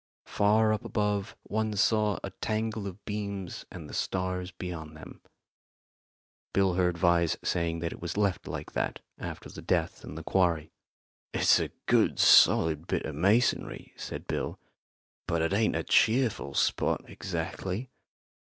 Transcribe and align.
Far 0.25 0.73
up 0.73 0.83
above 0.83 1.35
one 1.43 1.75
saw 1.75 2.17
a 2.23 2.31
tangle 2.31 2.87
of 2.87 3.05
beams 3.05 3.65
and 3.71 3.87
the 3.87 3.93
stars 3.93 4.49
beyond 4.49 4.97
them. 4.97 5.21
Bill 6.55 6.73
heard 6.73 6.95
Vyse 6.97 7.37
saying 7.43 7.81
that 7.81 7.93
it 7.93 8.01
was 8.01 8.17
left 8.17 8.47
like 8.47 8.71
that 8.71 9.01
after 9.19 9.47
the 9.47 9.61
death 9.61 10.03
in 10.03 10.15
the 10.15 10.23
quarry. 10.23 10.71
"It's 11.35 11.59
a 11.59 11.69
good 11.85 12.17
solid 12.17 12.87
bit 12.87 13.05
of 13.05 13.13
masonry," 13.13 13.93
said 13.95 14.25
Bill, 14.25 14.59
"but 15.27 15.43
it 15.43 15.53
ain't 15.53 15.75
a 15.75 15.83
cheerful 15.83 16.55
spot 16.55 17.07
exactly. 17.07 17.91